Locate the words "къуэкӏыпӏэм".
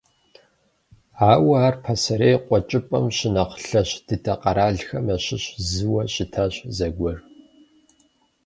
2.45-3.05